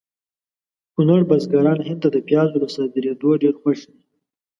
کونړ 0.93 1.19
بزګران 1.29 1.79
هند 1.87 1.99
ته 2.03 2.09
د 2.11 2.17
پیازو 2.27 2.61
له 2.63 2.67
صادریدو 2.75 3.29
ډېر 3.41 3.53
خوښ 3.61 3.79
دي 3.91 3.99